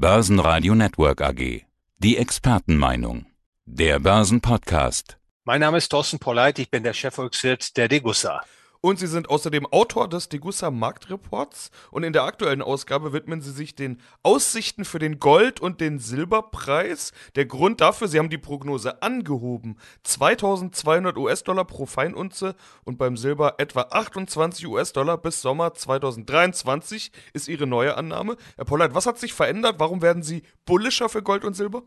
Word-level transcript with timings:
Börsenradio 0.00 0.74
Network 0.74 1.20
AG. 1.20 1.66
Die 1.98 2.16
Expertenmeinung. 2.16 3.26
Der 3.66 3.98
Börsenpodcast. 3.98 5.18
Mein 5.44 5.60
Name 5.60 5.76
ist 5.76 5.90
Thorsten 5.90 6.18
Polleit, 6.18 6.58
ich 6.58 6.70
bin 6.70 6.82
der 6.84 6.94
Chefvolkswirt 6.94 7.76
der 7.76 7.86
Degussa. 7.86 8.40
Und 8.82 8.98
Sie 8.98 9.06
sind 9.06 9.28
außerdem 9.28 9.66
Autor 9.66 10.08
des 10.08 10.30
Degussa 10.30 10.70
Marktreports 10.70 11.70
und 11.90 12.02
in 12.02 12.14
der 12.14 12.24
aktuellen 12.24 12.62
Ausgabe 12.62 13.12
widmen 13.12 13.42
Sie 13.42 13.50
sich 13.50 13.74
den 13.74 14.00
Aussichten 14.22 14.86
für 14.86 14.98
den 14.98 15.18
Gold- 15.18 15.60
und 15.60 15.82
den 15.82 15.98
Silberpreis. 15.98 17.12
Der 17.34 17.44
Grund 17.44 17.82
dafür, 17.82 18.08
Sie 18.08 18.18
haben 18.18 18.30
die 18.30 18.38
Prognose 18.38 19.02
angehoben. 19.02 19.76
2200 20.04 21.18
US-Dollar 21.18 21.66
pro 21.66 21.84
Feinunze 21.84 22.56
und 22.84 22.96
beim 22.96 23.18
Silber 23.18 23.56
etwa 23.58 23.82
28 23.82 24.66
US-Dollar 24.66 25.18
bis 25.18 25.42
Sommer 25.42 25.74
2023 25.74 27.12
ist 27.34 27.48
Ihre 27.48 27.66
neue 27.66 27.98
Annahme. 27.98 28.38
Herr 28.56 28.64
Pollard, 28.64 28.94
was 28.94 29.04
hat 29.04 29.18
sich 29.18 29.34
verändert? 29.34 29.74
Warum 29.78 30.00
werden 30.00 30.22
Sie 30.22 30.42
bullischer 30.64 31.10
für 31.10 31.22
Gold 31.22 31.44
und 31.44 31.52
Silber? 31.52 31.82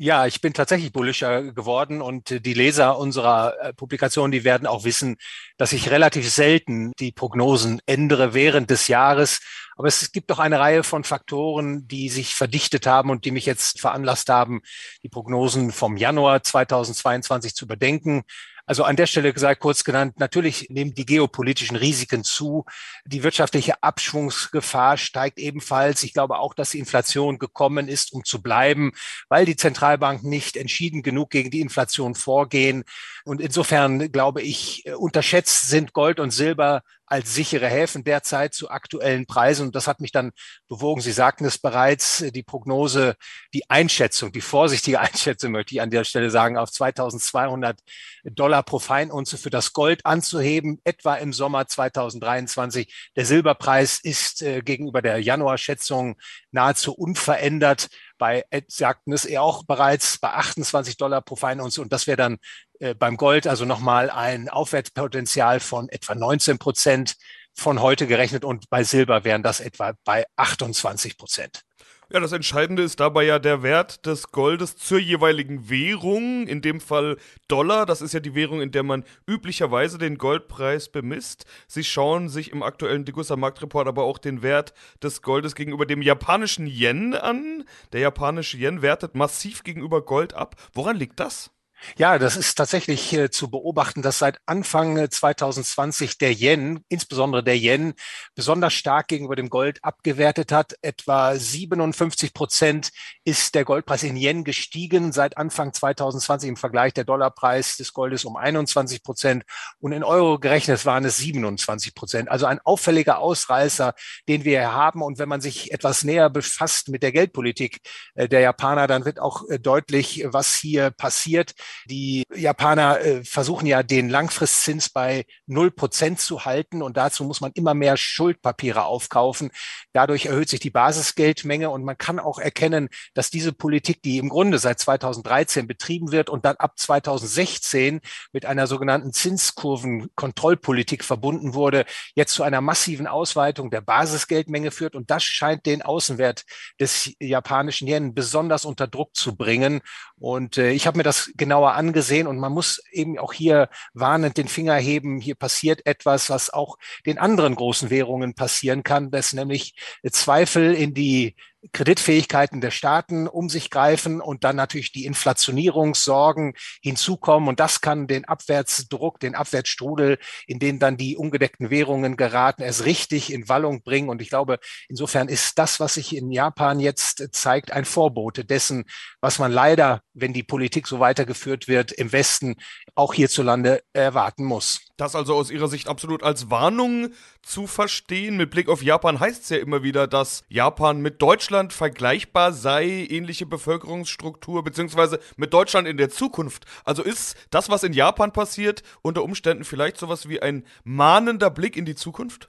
Ja, 0.00 0.26
ich 0.26 0.40
bin 0.40 0.52
tatsächlich 0.54 0.92
bullischer 0.92 1.42
geworden 1.52 2.00
und 2.02 2.44
die 2.46 2.54
Leser 2.54 2.98
unserer 2.98 3.60
äh, 3.60 3.72
Publikation, 3.72 4.30
die 4.30 4.44
werden 4.44 4.68
auch 4.68 4.84
wissen, 4.84 5.16
dass 5.56 5.72
ich 5.72 5.90
relativ 5.90 6.30
selten 6.30 6.92
die 7.00 7.10
Prognosen 7.10 7.82
ändere 7.84 8.32
während 8.32 8.70
des 8.70 8.86
Jahres. 8.86 9.40
Aber 9.76 9.88
es 9.88 10.12
gibt 10.12 10.30
doch 10.30 10.38
eine 10.38 10.60
Reihe 10.60 10.84
von 10.84 11.02
Faktoren, 11.02 11.88
die 11.88 12.10
sich 12.10 12.36
verdichtet 12.36 12.86
haben 12.86 13.10
und 13.10 13.24
die 13.24 13.32
mich 13.32 13.44
jetzt 13.44 13.80
veranlasst 13.80 14.28
haben, 14.28 14.60
die 15.02 15.08
Prognosen 15.08 15.72
vom 15.72 15.96
Januar 15.96 16.44
2022 16.44 17.56
zu 17.56 17.64
überdenken. 17.64 18.22
Also 18.68 18.84
an 18.84 18.96
der 18.96 19.06
Stelle 19.06 19.32
gesagt, 19.32 19.62
kurz 19.62 19.82
genannt, 19.82 20.20
natürlich 20.20 20.66
nehmen 20.68 20.92
die 20.92 21.06
geopolitischen 21.06 21.74
Risiken 21.74 22.22
zu. 22.22 22.66
Die 23.06 23.22
wirtschaftliche 23.22 23.82
Abschwungsgefahr 23.82 24.98
steigt 24.98 25.38
ebenfalls. 25.38 26.02
Ich 26.02 26.12
glaube 26.12 26.38
auch, 26.38 26.52
dass 26.52 26.70
die 26.70 26.78
Inflation 26.78 27.38
gekommen 27.38 27.88
ist, 27.88 28.12
um 28.12 28.24
zu 28.24 28.42
bleiben, 28.42 28.92
weil 29.30 29.46
die 29.46 29.56
Zentralbanken 29.56 30.28
nicht 30.28 30.58
entschieden 30.58 31.02
genug 31.02 31.30
gegen 31.30 31.50
die 31.50 31.62
Inflation 31.62 32.14
vorgehen. 32.14 32.84
Und 33.24 33.40
insofern 33.40 34.12
glaube 34.12 34.42
ich, 34.42 34.84
unterschätzt 34.98 35.70
sind 35.70 35.94
Gold 35.94 36.20
und 36.20 36.30
Silber 36.30 36.82
als 37.08 37.34
sichere 37.34 37.66
Häfen 37.66 38.04
derzeit 38.04 38.54
zu 38.54 38.70
aktuellen 38.70 39.26
Preisen. 39.26 39.66
Und 39.66 39.74
das 39.74 39.86
hat 39.86 40.00
mich 40.00 40.12
dann 40.12 40.32
bewogen. 40.68 41.00
Sie 41.00 41.12
sagten 41.12 41.44
es 41.44 41.58
bereits, 41.58 42.24
die 42.32 42.42
Prognose, 42.42 43.16
die 43.54 43.68
Einschätzung, 43.70 44.32
die 44.32 44.40
vorsichtige 44.40 45.00
Einschätzung 45.00 45.52
möchte 45.52 45.74
ich 45.74 45.80
an 45.80 45.90
der 45.90 46.04
Stelle 46.04 46.30
sagen, 46.30 46.56
auf 46.56 46.70
2200 46.70 47.78
Dollar 48.24 48.62
pro 48.62 48.78
Feinunze 48.78 49.38
für 49.38 49.50
das 49.50 49.72
Gold 49.72 50.04
anzuheben, 50.06 50.80
etwa 50.84 51.14
im 51.14 51.32
Sommer 51.32 51.66
2023. 51.66 53.10
Der 53.16 53.24
Silberpreis 53.24 54.00
ist 54.02 54.42
äh, 54.42 54.60
gegenüber 54.62 55.02
der 55.02 55.18
Januarschätzung 55.18 56.16
nahezu 56.50 56.94
unverändert 56.94 57.88
bei, 58.18 58.44
sagten 58.66 59.12
es 59.12 59.24
eher 59.24 59.42
auch 59.42 59.64
bereits 59.64 60.18
bei 60.18 60.30
28 60.30 60.96
Dollar 60.96 61.22
pro 61.22 61.36
Feinunze 61.36 61.80
und 61.80 61.92
das 61.92 62.06
wäre 62.06 62.16
dann 62.16 62.38
äh, 62.80 62.94
beim 62.94 63.16
Gold 63.16 63.46
also 63.46 63.64
nochmal 63.64 64.10
ein 64.10 64.48
Aufwärtspotenzial 64.48 65.60
von 65.60 65.88
etwa 65.88 66.14
19 66.14 66.58
Prozent 66.58 67.16
von 67.54 67.80
heute 67.80 68.06
gerechnet 68.06 68.44
und 68.44 68.70
bei 68.70 68.84
Silber 68.84 69.24
wären 69.24 69.42
das 69.42 69.60
etwa 69.60 69.94
bei 70.04 70.26
28 70.36 71.16
Prozent. 71.16 71.62
Ja, 72.10 72.20
das 72.20 72.32
Entscheidende 72.32 72.82
ist 72.82 73.00
dabei 73.00 73.24
ja 73.24 73.38
der 73.38 73.62
Wert 73.62 74.06
des 74.06 74.32
Goldes 74.32 74.76
zur 74.76 74.98
jeweiligen 74.98 75.68
Währung, 75.68 76.46
in 76.46 76.62
dem 76.62 76.80
Fall 76.80 77.18
Dollar. 77.48 77.84
Das 77.84 78.00
ist 78.00 78.14
ja 78.14 78.20
die 78.20 78.34
Währung, 78.34 78.62
in 78.62 78.70
der 78.70 78.82
man 78.82 79.04
üblicherweise 79.26 79.98
den 79.98 80.16
Goldpreis 80.16 80.88
bemisst. 80.88 81.44
Sie 81.66 81.84
schauen 81.84 82.30
sich 82.30 82.50
im 82.50 82.62
aktuellen 82.62 83.04
Degussa 83.04 83.36
Marktreport 83.36 83.86
aber 83.86 84.04
auch 84.04 84.16
den 84.16 84.40
Wert 84.40 84.72
des 85.02 85.20
Goldes 85.20 85.54
gegenüber 85.54 85.84
dem 85.84 86.00
japanischen 86.00 86.66
Yen 86.66 87.12
an. 87.12 87.64
Der 87.92 88.00
japanische 88.00 88.56
Yen 88.56 88.80
wertet 88.80 89.14
massiv 89.14 89.62
gegenüber 89.62 90.00
Gold 90.02 90.32
ab. 90.32 90.56
Woran 90.72 90.96
liegt 90.96 91.20
das? 91.20 91.50
Ja, 91.96 92.18
das 92.18 92.36
ist 92.36 92.56
tatsächlich 92.56 93.12
äh, 93.12 93.30
zu 93.30 93.50
beobachten, 93.50 94.02
dass 94.02 94.18
seit 94.18 94.38
Anfang 94.46 95.10
2020 95.10 96.10
äh, 96.10 96.14
der 96.20 96.32
Yen, 96.32 96.84
insbesondere 96.88 97.42
der 97.42 97.56
Yen, 97.56 97.94
besonders 98.34 98.74
stark 98.74 99.08
gegenüber 99.08 99.36
dem 99.36 99.48
Gold 99.48 99.82
abgewertet 99.82 100.52
hat. 100.52 100.74
Etwa 100.82 101.34
57 101.34 102.34
Prozent 102.34 102.90
ist 103.24 103.54
der 103.54 103.64
Goldpreis 103.64 104.02
in 104.02 104.16
Yen 104.16 104.44
gestiegen 104.44 105.12
seit 105.12 105.36
Anfang 105.36 105.72
2020 105.72 106.48
im 106.48 106.56
Vergleich 106.56 106.94
der 106.94 107.04
Dollarpreis 107.04 107.76
des 107.76 107.92
Goldes 107.92 108.24
um 108.24 108.36
21 108.36 109.02
Prozent 109.02 109.44
und 109.78 109.92
in 109.92 110.04
Euro 110.04 110.38
gerechnet 110.38 110.84
waren 110.84 111.04
es 111.04 111.18
27 111.18 111.94
Prozent. 111.94 112.30
Also 112.30 112.46
ein 112.46 112.60
auffälliger 112.64 113.18
Ausreißer, 113.18 113.94
den 114.28 114.44
wir 114.44 114.60
hier 114.60 114.72
haben. 114.72 115.02
Und 115.02 115.18
wenn 115.18 115.28
man 115.28 115.40
sich 115.40 115.72
etwas 115.72 116.04
näher 116.04 116.30
befasst 116.30 116.88
mit 116.88 117.02
der 117.02 117.12
Geldpolitik 117.12 117.80
äh, 118.14 118.28
der 118.28 118.40
Japaner, 118.40 118.86
dann 118.86 119.04
wird 119.04 119.20
auch 119.20 119.44
deutlich, 119.60 120.24
was 120.26 120.54
hier 120.56 120.90
passiert. 120.90 121.54
Die 121.86 122.24
Japaner 122.34 123.00
äh, 123.00 123.24
versuchen 123.24 123.66
ja 123.66 123.82
den 123.82 124.08
Langfristzins 124.08 124.88
bei 124.90 125.24
null 125.46 125.70
Prozent 125.70 126.20
zu 126.20 126.44
halten 126.44 126.82
und 126.82 126.96
dazu 126.96 127.24
muss 127.24 127.40
man 127.40 127.52
immer 127.52 127.74
mehr 127.74 127.96
Schuldpapiere 127.96 128.84
aufkaufen. 128.84 129.50
Dadurch 129.92 130.26
erhöht 130.26 130.48
sich 130.48 130.60
die 130.60 130.70
Basisgeldmenge 130.70 131.70
und 131.70 131.84
man 131.84 131.98
kann 131.98 132.18
auch 132.18 132.38
erkennen, 132.38 132.88
dass 133.14 133.30
diese 133.30 133.52
Politik, 133.52 134.02
die 134.02 134.18
im 134.18 134.28
Grunde 134.28 134.58
seit 134.58 134.78
2013 134.78 135.66
betrieben 135.66 136.12
wird 136.12 136.30
und 136.30 136.44
dann 136.44 136.56
ab 136.56 136.78
2016 136.78 138.00
mit 138.32 138.46
einer 138.46 138.66
sogenannten 138.66 139.12
Zinskurvenkontrollpolitik 139.12 141.04
verbunden 141.04 141.54
wurde, 141.54 141.84
jetzt 142.14 142.34
zu 142.34 142.42
einer 142.42 142.60
massiven 142.60 143.06
Ausweitung 143.06 143.70
der 143.70 143.80
Basisgeldmenge 143.80 144.70
führt 144.70 144.94
und 144.94 145.10
das 145.10 145.24
scheint 145.24 145.66
den 145.66 145.82
Außenwert 145.82 146.44
des 146.80 147.12
japanischen 147.18 147.88
Yen 147.88 148.14
besonders 148.14 148.64
unter 148.64 148.86
Druck 148.86 149.14
zu 149.14 149.36
bringen. 149.36 149.80
Und 150.16 150.58
äh, 150.58 150.70
ich 150.70 150.86
habe 150.86 150.98
mir 150.98 151.04
das 151.04 151.30
genau 151.36 151.57
genauer 151.58 151.74
angesehen 151.74 152.26
und 152.28 152.38
man 152.38 152.52
muss 152.52 152.80
eben 152.92 153.18
auch 153.18 153.32
hier 153.32 153.68
warnend 153.92 154.36
den 154.36 154.46
Finger 154.46 154.76
heben. 154.76 155.20
Hier 155.20 155.34
passiert 155.34 155.86
etwas, 155.86 156.30
was 156.30 156.50
auch 156.50 156.78
den 157.04 157.18
anderen 157.18 157.56
großen 157.56 157.90
Währungen 157.90 158.34
passieren 158.34 158.84
kann, 158.84 159.10
dass 159.10 159.32
nämlich 159.32 159.74
Zweifel 160.12 160.72
in 160.74 160.94
die 160.94 161.34
Kreditfähigkeiten 161.72 162.60
der 162.60 162.70
Staaten 162.70 163.26
um 163.26 163.48
sich 163.48 163.70
greifen 163.70 164.20
und 164.20 164.44
dann 164.44 164.56
natürlich 164.56 164.92
die 164.92 165.06
Inflationierungssorgen 165.06 166.54
hinzukommen. 166.80 167.48
Und 167.48 167.58
das 167.58 167.80
kann 167.80 168.06
den 168.06 168.24
Abwärtsdruck, 168.24 169.18
den 169.18 169.34
Abwärtsstrudel, 169.34 170.18
in 170.46 170.60
den 170.60 170.78
dann 170.78 170.96
die 170.96 171.16
ungedeckten 171.16 171.70
Währungen 171.70 172.16
geraten, 172.16 172.62
erst 172.62 172.84
richtig 172.84 173.32
in 173.32 173.48
Wallung 173.48 173.82
bringen. 173.82 174.08
Und 174.08 174.22
ich 174.22 174.28
glaube, 174.28 174.58
insofern 174.88 175.28
ist 175.28 175.58
das, 175.58 175.80
was 175.80 175.94
sich 175.94 176.14
in 176.14 176.30
Japan 176.30 176.78
jetzt 176.78 177.26
zeigt, 177.32 177.72
ein 177.72 177.84
Vorbote 177.84 178.44
dessen, 178.44 178.84
was 179.20 179.38
man 179.38 179.50
leider, 179.50 180.02
wenn 180.14 180.32
die 180.32 180.44
Politik 180.44 180.86
so 180.86 181.00
weitergeführt 181.00 181.66
wird, 181.66 181.90
im 181.92 182.12
Westen 182.12 182.56
auch 182.94 183.14
hierzulande 183.14 183.82
erwarten 183.92 184.44
muss. 184.44 184.80
Das 184.96 185.14
also 185.14 185.34
aus 185.34 185.50
Ihrer 185.50 185.68
Sicht 185.68 185.88
absolut 185.88 186.22
als 186.22 186.50
Warnung 186.50 187.10
zu 187.42 187.66
verstehen. 187.66 188.36
Mit 188.36 188.50
Blick 188.50 188.68
auf 188.68 188.82
Japan 188.82 189.20
heißt 189.20 189.44
es 189.44 189.48
ja 189.48 189.58
immer 189.58 189.82
wieder, 189.82 190.06
dass 190.06 190.42
Japan 190.48 191.00
mit 191.00 191.22
Deutschland 191.22 191.47
vergleichbar 191.72 192.52
sei, 192.52 193.06
ähnliche 193.08 193.46
Bevölkerungsstruktur, 193.46 194.62
beziehungsweise 194.62 195.18
mit 195.36 195.52
Deutschland 195.52 195.88
in 195.88 195.96
der 195.96 196.10
Zukunft. 196.10 196.66
Also 196.84 197.02
ist 197.02 197.36
das, 197.50 197.68
was 197.70 197.82
in 197.82 197.92
Japan 197.92 198.32
passiert, 198.32 198.82
unter 199.02 199.22
Umständen 199.22 199.64
vielleicht 199.64 199.96
sowas 199.96 200.28
wie 200.28 200.40
ein 200.40 200.64
mahnender 200.84 201.50
Blick 201.50 201.76
in 201.76 201.84
die 201.84 201.94
Zukunft? 201.94 202.48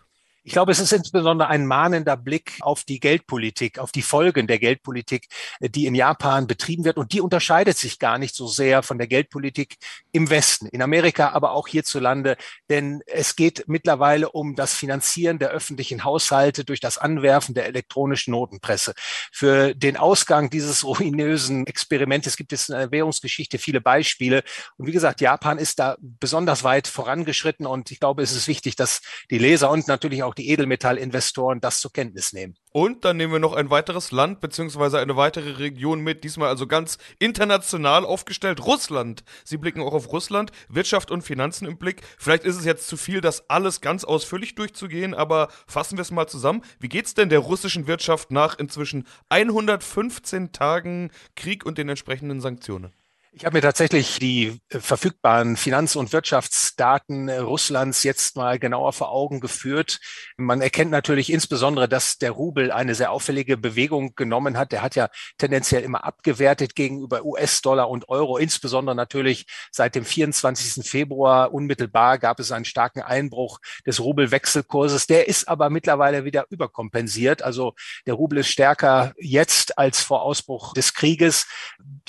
Ich 0.50 0.54
glaube, 0.54 0.72
es 0.72 0.80
ist 0.80 0.94
insbesondere 0.94 1.48
ein 1.48 1.68
mahnender 1.68 2.18
Blick 2.18 2.58
auf 2.62 2.84
die 2.84 3.00
Geldpolitik, 3.00 3.78
auf 3.78 3.92
die 3.92 4.02
Folgen 4.02 4.48
der 4.48 4.58
Geldpolitik, 4.58 5.28
äh, 5.60 5.70
die 5.70 5.86
in 5.86 5.94
Japan 5.94 6.48
betrieben 6.48 6.86
wird. 6.86 6.98
Und 6.98 7.14
die 7.14 7.22
unterscheidet 7.22 7.78
sich 7.78 8.00
gar 8.00 8.18
nicht 8.18 8.34
so 8.34 8.48
sehr 8.48 8.82
von 8.82 8.98
der 8.98 9.06
Geldpolitik 9.06 9.78
im 10.12 10.32
Westen, 10.32 10.66
in 10.66 10.82
Amerika, 10.82 11.30
aber 11.34 11.52
auch 11.52 11.68
hierzulande. 11.68 12.36
Denn 12.68 13.04
es 13.06 13.36
geht 13.36 13.66
mittlerweile 13.68 14.32
um 14.32 14.56
das 14.56 14.74
Finanzieren 14.74 15.38
der 15.38 15.50
öffentlichen 15.50 16.04
Haushalte 16.04 16.66
durch 16.66 16.80
das 16.80 16.98
Anwerfen 16.98 17.54
der 17.54 17.68
elektronischen 17.68 18.32
Notenpresse. 18.32 18.94
Für 19.32 19.76
den 19.76 19.98
Ausgang 19.98 20.50
dieses 20.50 20.84
ruinösen 20.84 21.68
Experimentes 21.68 22.38
gibt 22.38 22.54
es 22.54 22.70
in 22.70 22.76
der 22.76 22.90
Währungsgeschichte 22.90 23.60
viele 23.60 23.82
Beispiele. 23.82 24.42
Und 24.78 24.88
wie 24.88 24.94
gesagt, 24.94 25.22
Japan 25.22 25.60
ist 25.60 25.78
da 25.78 25.96
besonders 26.00 26.64
weit 26.64 26.88
vorangeschritten. 26.88 27.68
Und 27.68 27.92
ich 27.92 28.00
glaube, 28.00 28.24
es 28.24 28.32
ist 28.32 28.48
wichtig, 28.48 28.76
dass 28.76 29.02
die 29.30 29.38
Leser 29.38 29.70
und 29.70 29.88
natürlich 29.88 30.24
auch 30.24 30.30
auch 30.30 30.36
die 30.40 30.50
Edelmetallinvestoren 30.50 31.62
das 31.62 31.82
zur 31.82 31.94
Kenntnis 31.94 32.34
nehmen. 32.34 32.56
Und 32.72 33.04
dann 33.04 33.18
nehmen 33.18 33.34
wir 33.34 33.40
noch 33.40 33.54
ein 33.54 33.70
weiteres 33.70 34.12
Land 34.12 34.42
bzw. 34.42 34.98
eine 34.98 35.16
weitere 35.16 35.52
Region 35.52 36.02
mit, 36.02 36.24
diesmal 36.24 36.50
also 36.50 36.66
ganz 36.66 36.98
international 37.20 38.06
aufgestellt, 38.06 38.66
Russland. 38.66 39.24
Sie 39.44 39.58
blicken 39.58 39.82
auch 39.82 39.94
auf 39.94 40.12
Russland, 40.12 40.52
Wirtschaft 40.70 41.12
und 41.12 41.24
Finanzen 41.24 41.68
im 41.68 41.78
Blick. 41.78 42.02
Vielleicht 42.18 42.44
ist 42.44 42.56
es 42.56 42.66
jetzt 42.66 42.88
zu 42.88 42.96
viel, 42.96 43.22
das 43.22 43.50
alles 43.50 43.82
ganz 43.82 44.04
ausführlich 44.04 44.56
durchzugehen, 44.56 45.14
aber 45.14 45.50
fassen 45.68 45.98
wir 45.98 46.04
es 46.04 46.12
mal 46.12 46.28
zusammen. 46.28 46.64
Wie 46.80 46.90
geht 46.90 47.06
es 47.06 47.14
denn 47.14 47.30
der 47.30 47.40
russischen 47.40 47.88
Wirtschaft 47.88 48.32
nach 48.32 48.58
inzwischen 48.58 49.06
115 49.30 50.52
Tagen 50.52 51.12
Krieg 51.36 51.66
und 51.66 51.78
den 51.78 51.90
entsprechenden 51.90 52.40
Sanktionen? 52.40 52.94
Ich 53.40 53.46
habe 53.46 53.56
mir 53.56 53.62
tatsächlich 53.62 54.20
die 54.20 54.60
äh, 54.68 54.80
verfügbaren 54.82 55.56
Finanz- 55.56 55.96
und 55.96 56.12
Wirtschaftsdaten 56.12 57.30
äh, 57.30 57.38
Russlands 57.38 58.04
jetzt 58.04 58.36
mal 58.36 58.60
genauer 58.60 58.92
vor 58.92 59.14
Augen 59.14 59.40
geführt. 59.40 60.02
Man 60.36 60.60
erkennt 60.60 60.92
natürlich 60.92 61.32
insbesondere, 61.32 61.88
dass 61.88 62.18
der 62.18 62.32
Rubel 62.32 62.70
eine 62.70 62.96
sehr 62.96 63.14
auffällige 63.14 63.56
Bewegung 63.56 64.14
genommen 64.16 64.58
hat. 64.58 64.74
Der 64.74 64.82
hat 64.82 64.96
ja 64.96 65.08
tendenziell 65.38 65.84
immer 65.84 66.04
abgewertet 66.04 66.76
gegenüber 66.76 67.24
US-Dollar 67.24 67.90
und 67.90 68.10
Euro. 68.10 68.38
Insbesondere 68.38 68.94
natürlich 68.94 69.46
seit 69.72 69.96
dem 69.96 70.04
24. 70.04 70.86
Februar 70.86 71.54
unmittelbar 71.54 72.18
gab 72.18 72.42
es 72.42 72.52
einen 72.52 72.66
starken 72.66 73.02
Einbruch 73.02 73.60
des 73.86 74.02
Rubelwechselkurses. 74.02 75.08
Der 75.08 75.30
ist 75.30 75.48
aber 75.48 75.70
mittlerweile 75.70 76.26
wieder 76.26 76.46
überkompensiert. 76.50 77.42
Also 77.42 77.74
der 78.06 78.16
Rubel 78.16 78.40
ist 78.40 78.50
stärker 78.50 79.14
jetzt 79.18 79.78
als 79.78 80.02
vor 80.02 80.24
Ausbruch 80.24 80.74
des 80.74 80.94
Krieges. 80.94 81.48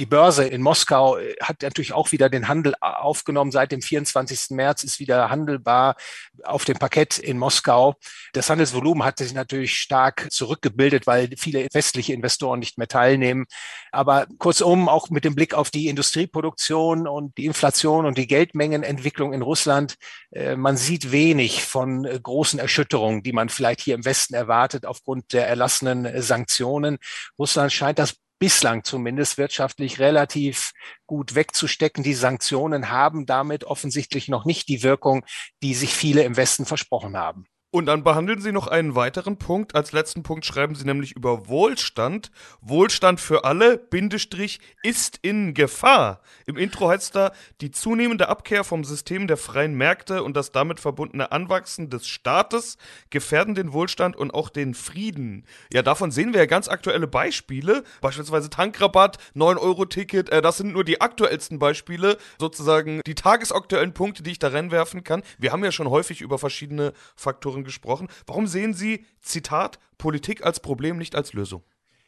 Die 0.00 0.06
Börse 0.06 0.44
in 0.44 0.60
Moskau 0.60 1.19
hat 1.42 1.62
natürlich 1.62 1.92
auch 1.92 2.12
wieder 2.12 2.28
den 2.28 2.48
Handel 2.48 2.74
aufgenommen. 2.80 3.50
Seit 3.50 3.72
dem 3.72 3.82
24. 3.82 4.50
März 4.50 4.84
ist 4.84 5.00
wieder 5.00 5.30
handelbar 5.30 5.96
auf 6.44 6.64
dem 6.64 6.78
Parkett 6.78 7.18
in 7.18 7.38
Moskau. 7.38 7.96
Das 8.32 8.50
Handelsvolumen 8.50 9.04
hat 9.04 9.18
sich 9.18 9.34
natürlich 9.34 9.74
stark 9.74 10.30
zurückgebildet, 10.30 11.06
weil 11.06 11.30
viele 11.36 11.66
westliche 11.72 12.12
Investoren 12.12 12.60
nicht 12.60 12.78
mehr 12.78 12.88
teilnehmen. 12.88 13.46
Aber 13.92 14.26
kurzum, 14.38 14.88
auch 14.88 15.10
mit 15.10 15.24
dem 15.24 15.34
Blick 15.34 15.54
auf 15.54 15.70
die 15.70 15.88
Industrieproduktion 15.88 17.06
und 17.06 17.36
die 17.38 17.46
Inflation 17.46 18.06
und 18.06 18.18
die 18.18 18.26
Geldmengenentwicklung 18.26 19.32
in 19.32 19.42
Russland, 19.42 19.96
äh, 20.32 20.56
man 20.56 20.76
sieht 20.76 21.12
wenig 21.12 21.64
von 21.64 22.04
großen 22.04 22.58
Erschütterungen, 22.58 23.22
die 23.22 23.32
man 23.32 23.48
vielleicht 23.48 23.80
hier 23.80 23.94
im 23.94 24.04
Westen 24.04 24.34
erwartet 24.34 24.86
aufgrund 24.86 25.32
der 25.32 25.48
erlassenen 25.48 26.22
Sanktionen. 26.22 26.98
Russland 27.38 27.72
scheint 27.72 27.98
das 27.98 28.16
bislang 28.40 28.82
zumindest 28.82 29.38
wirtschaftlich 29.38 30.00
relativ 30.00 30.72
gut 31.06 31.36
wegzustecken. 31.36 32.02
Die 32.02 32.14
Sanktionen 32.14 32.90
haben 32.90 33.26
damit 33.26 33.62
offensichtlich 33.62 34.26
noch 34.26 34.44
nicht 34.44 34.68
die 34.68 34.82
Wirkung, 34.82 35.24
die 35.62 35.74
sich 35.74 35.94
viele 35.94 36.24
im 36.24 36.36
Westen 36.36 36.66
versprochen 36.66 37.16
haben. 37.16 37.46
Und 37.72 37.86
dann 37.86 38.02
behandeln 38.02 38.40
Sie 38.40 38.50
noch 38.50 38.66
einen 38.66 38.96
weiteren 38.96 39.36
Punkt. 39.36 39.76
Als 39.76 39.92
letzten 39.92 40.24
Punkt 40.24 40.44
schreiben 40.44 40.74
Sie 40.74 40.84
nämlich 40.84 41.12
über 41.12 41.46
Wohlstand. 41.46 42.32
Wohlstand 42.60 43.20
für 43.20 43.44
alle, 43.44 43.78
Bindestrich, 43.78 44.58
ist 44.82 45.20
in 45.22 45.54
Gefahr. 45.54 46.20
Im 46.46 46.56
Intro 46.56 46.88
heißt 46.88 47.14
da, 47.14 47.30
die 47.60 47.70
zunehmende 47.70 48.28
Abkehr 48.28 48.64
vom 48.64 48.82
System 48.82 49.28
der 49.28 49.36
freien 49.36 49.74
Märkte 49.74 50.24
und 50.24 50.36
das 50.36 50.50
damit 50.50 50.80
verbundene 50.80 51.30
Anwachsen 51.30 51.90
des 51.90 52.08
Staates 52.08 52.76
gefährden 53.08 53.54
den 53.54 53.72
Wohlstand 53.72 54.16
und 54.16 54.34
auch 54.34 54.48
den 54.48 54.74
Frieden. 54.74 55.44
Ja, 55.72 55.82
davon 55.82 56.10
sehen 56.10 56.32
wir 56.32 56.40
ja 56.40 56.46
ganz 56.46 56.66
aktuelle 56.66 57.06
Beispiele. 57.06 57.84
Beispielsweise 58.00 58.50
Tankrabatt, 58.50 59.18
9-Euro-Ticket. 59.36 60.30
Äh, 60.30 60.42
das 60.42 60.56
sind 60.56 60.72
nur 60.72 60.82
die 60.82 61.00
aktuellsten 61.00 61.60
Beispiele. 61.60 62.18
Sozusagen 62.40 63.00
die 63.06 63.14
tagesaktuellen 63.14 63.94
Punkte, 63.94 64.24
die 64.24 64.32
ich 64.32 64.40
da 64.40 64.48
reinwerfen 64.48 65.04
kann. 65.04 65.22
Wir 65.38 65.52
haben 65.52 65.62
ja 65.62 65.70
schon 65.70 65.88
häufig 65.88 66.20
über 66.20 66.36
verschiedene 66.36 66.94
Faktoren 67.14 67.59
Autoren 67.60 67.64
gesprochen. 67.64 68.08
Warum 68.26 68.46
sehen 68.46 68.74
Sie, 68.74 69.06
Zitat, 69.20 69.78
Politik 69.98 70.44
als 70.44 70.60
Problem, 70.60 70.98
nicht 70.98 71.14
als 71.14 71.32
Lösung? 71.32 71.62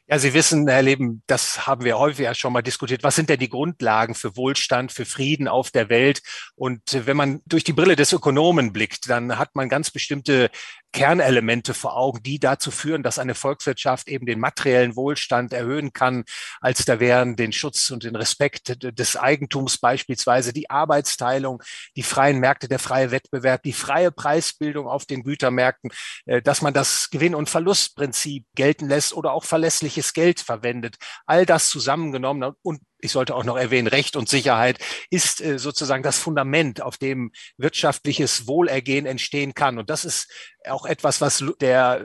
Ja, 0.09 0.19
Sie 0.19 0.35
wissen, 0.35 0.69
Herr 0.69 0.83
Leben, 0.83 1.23
das 1.27 1.67
haben 1.67 1.85
wir 1.85 1.97
häufig 1.97 2.25
ja 2.25 2.35
schon 2.35 2.53
mal 2.53 2.63
diskutiert. 2.63 3.05
Was 3.05 3.15
sind 3.15 3.29
denn 3.29 3.39
die 3.39 3.49
Grundlagen 3.49 4.15
für 4.15 4.37
Wohlstand, 4.37 4.93
für 4.93 5.05
Frieden 5.05 5.49
auf 5.49 5.71
der 5.71 5.89
Welt? 5.89 6.23
Und 6.55 6.83
wenn 7.07 7.17
man 7.17 7.41
durch 7.47 7.65
die 7.65 7.73
Brille 7.73 7.97
des 7.97 8.13
Ökonomen 8.13 8.73
blickt, 8.73 9.09
dann 9.09 9.39
hat 9.39 9.55
man 9.55 9.69
ganz 9.69 9.91
bestimmte 9.91 10.51
Kernelemente 10.93 11.75
vor 11.75 11.97
Augen, 11.97 12.23
die 12.23 12.39
dazu 12.39 12.71
führen, 12.71 13.03
dass 13.03 13.19
eine 13.19 13.35
Volkswirtschaft 13.35 14.09
eben 14.09 14.27
den 14.27 14.39
materiellen 14.39 14.95
Wohlstand 14.95 15.53
erhöhen 15.53 15.93
kann, 15.93 16.25
als 16.61 16.85
da 16.85 17.01
wären 17.01 17.37
den 17.37 17.53
Schutz 17.53 17.91
und 17.91 18.05
den 18.05 18.15
Respekt 18.15 18.77
des 18.83 19.17
Eigentums 19.17 19.79
beispielsweise, 19.79 20.53
die 20.53 20.71
Arbeitsteilung, 20.71 21.63
die 21.97 22.03
freien 22.03 22.39
Märkte, 22.39 22.69
der 22.69 22.79
freie 22.79 23.11
Wettbewerb, 23.11 23.63
die 23.63 23.73
freie 23.73 24.13
Preisbildung 24.13 24.87
auf 24.87 25.07
den 25.07 25.23
Gütermärkten, 25.23 25.91
äh, 26.27 26.43
dass 26.43 26.63
man 26.63 26.75
das 26.75 27.11
Gewinn- 27.11 27.35
und 27.35 27.49
Verlustprinzip 27.49 28.47
gelten 28.55 28.89
lässt 28.89 29.15
oder 29.15 29.33
auch 29.33 29.45
verlässliches 29.45 30.13
Geld 30.13 30.41
verwendet. 30.41 30.97
All 31.27 31.47
das 31.47 31.69
zusammengenommen 31.69 32.55
und 32.63 32.83
ich 33.03 33.13
sollte 33.13 33.35
auch 33.35 33.45
noch 33.45 33.57
erwähnen, 33.57 33.89
Recht 33.89 34.17
und 34.17 34.29
Sicherheit 34.29 34.79
ist 35.11 35.41
äh, 35.41 35.59
sozusagen 35.59 36.03
das 36.03 36.19
Fundament, 36.19 36.81
auf 36.81 36.97
dem 36.97 37.33
wirtschaftliches 37.57 38.47
Wohlergehen 38.47 39.07
entstehen 39.07 39.55
kann. 39.55 39.79
Und 39.79 39.91
das 39.91 40.05
ist 40.05 40.29
auch 40.69 40.87
etwas, 40.87 41.21
was 41.21 41.45
der 41.61 42.05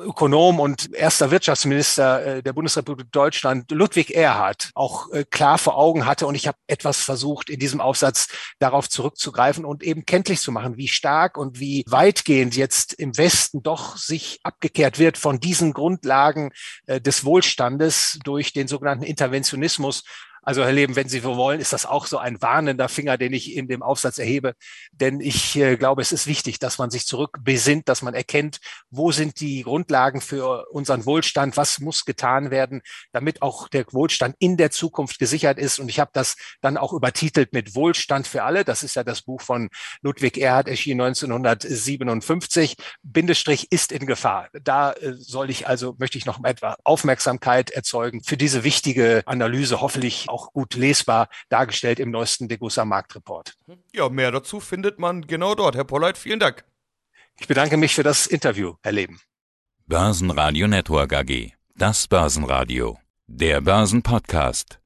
Ökonom 0.00 0.58
und 0.58 0.92
erster 0.92 1.30
Wirtschaftsminister 1.30 2.26
äh, 2.26 2.42
der 2.42 2.52
Bundesrepublik 2.52 3.12
Deutschland, 3.12 3.70
Ludwig 3.70 4.12
Erhard, 4.12 4.70
auch 4.74 5.12
äh, 5.12 5.24
klar 5.24 5.56
vor 5.56 5.76
Augen 5.76 6.04
hatte. 6.04 6.26
Und 6.26 6.34
ich 6.34 6.48
habe 6.48 6.58
etwas 6.66 6.98
versucht, 6.98 7.48
in 7.48 7.60
diesem 7.60 7.80
Aufsatz 7.80 8.26
darauf 8.58 8.88
zurückzugreifen 8.88 9.64
und 9.64 9.84
eben 9.84 10.04
kenntlich 10.04 10.40
zu 10.40 10.50
machen, 10.50 10.76
wie 10.76 10.88
stark 10.88 11.38
und 11.38 11.60
wie 11.60 11.84
weitgehend 11.86 12.56
jetzt 12.56 12.92
im 12.92 13.16
Westen 13.16 13.62
doch 13.62 13.96
sich 13.96 14.40
abgekehrt 14.42 14.98
wird 14.98 15.16
von 15.16 15.38
diesen 15.38 15.72
Grundlagen 15.72 16.50
des 16.88 17.24
Wohlstandes 17.24 18.18
durch 18.24 18.52
den 18.52 18.66
sogenannten 18.66 19.04
Interventionismus 19.04 20.02
also 20.44 20.62
Herr 20.62 20.72
Leben, 20.72 20.94
wenn 20.94 21.08
Sie 21.08 21.20
so 21.20 21.36
wollen, 21.36 21.60
ist 21.60 21.72
das 21.72 21.86
auch 21.86 22.06
so 22.06 22.18
ein 22.18 22.40
warnender 22.42 22.88
Finger, 22.88 23.16
den 23.16 23.32
ich 23.32 23.56
in 23.56 23.66
dem 23.66 23.82
Aufsatz 23.82 24.18
erhebe. 24.18 24.54
Denn 24.92 25.20
ich 25.20 25.56
äh, 25.56 25.76
glaube, 25.76 26.02
es 26.02 26.12
ist 26.12 26.26
wichtig, 26.26 26.58
dass 26.58 26.78
man 26.78 26.90
sich 26.90 27.06
zurückbesinnt, 27.06 27.88
dass 27.88 28.02
man 28.02 28.14
erkennt, 28.14 28.60
wo 28.90 29.10
sind 29.10 29.40
die 29.40 29.62
Grundlagen 29.62 30.20
für 30.20 30.66
unseren 30.70 31.06
Wohlstand, 31.06 31.56
was 31.56 31.80
muss 31.80 32.04
getan 32.04 32.50
werden, 32.50 32.82
damit 33.12 33.40
auch 33.40 33.68
der 33.68 33.86
Wohlstand 33.92 34.36
in 34.38 34.56
der 34.56 34.70
Zukunft 34.70 35.18
gesichert 35.18 35.58
ist. 35.58 35.78
Und 35.78 35.88
ich 35.88 35.98
habe 35.98 36.10
das 36.12 36.36
dann 36.60 36.76
auch 36.76 36.92
übertitelt 36.92 37.52
mit 37.52 37.74
Wohlstand 37.74 38.26
für 38.26 38.42
alle. 38.42 38.64
Das 38.64 38.82
ist 38.82 38.96
ja 38.96 39.04
das 39.04 39.22
Buch 39.22 39.40
von 39.40 39.70
Ludwig 40.02 40.36
Erhard, 40.36 40.68
erschien 40.68 41.00
1957. 41.00 42.76
Bindestrich 43.02 43.72
ist 43.72 43.92
in 43.92 44.06
Gefahr. 44.06 44.48
Da 44.62 44.92
äh, 44.92 45.14
soll 45.14 45.48
ich 45.48 45.66
also, 45.66 45.96
möchte 45.98 46.18
ich 46.18 46.26
noch 46.26 46.44
etwa 46.44 46.76
Aufmerksamkeit 46.84 47.70
erzeugen 47.70 48.22
für 48.22 48.36
diese 48.36 48.62
wichtige 48.64 49.22
Analyse, 49.24 49.80
hoffentlich 49.80 50.28
auch 50.34 50.52
gut 50.52 50.74
lesbar 50.74 51.28
dargestellt 51.48 52.00
im 52.00 52.10
neuesten 52.10 52.48
Degussa 52.48 52.84
Marktreport. 52.84 53.54
Ja, 53.92 54.08
mehr 54.08 54.32
dazu 54.32 54.58
findet 54.60 54.98
man 54.98 55.22
genau 55.26 55.54
dort. 55.54 55.76
Herr 55.76 55.84
Polleit, 55.84 56.18
vielen 56.18 56.40
Dank. 56.40 56.64
Ich 57.38 57.46
bedanke 57.46 57.76
mich 57.76 57.94
für 57.94 58.02
das 58.02 58.26
Interview, 58.26 58.74
Herr 58.82 58.92
Leben. 58.92 59.20
Börsenradio 59.86 60.66
Network 60.66 61.12
AG. 61.12 61.52
Das 61.76 62.08
Börsenradio. 62.08 62.98
Der 63.26 63.60
Börsenpodcast. 63.60 64.78